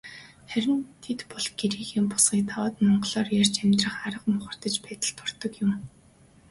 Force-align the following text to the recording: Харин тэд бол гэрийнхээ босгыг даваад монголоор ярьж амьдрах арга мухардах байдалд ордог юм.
Харин 0.51 0.79
тэд 1.03 1.19
бол 1.31 1.45
гэрийнхээ 1.59 2.03
босгыг 2.09 2.41
даваад 2.47 2.75
монголоор 2.85 3.27
ярьж 3.41 3.55
амьдрах 3.61 3.95
арга 4.07 4.27
мухардах 4.33 4.75
байдалд 4.85 5.17
ордог 5.25 5.53
юм. 5.65 5.71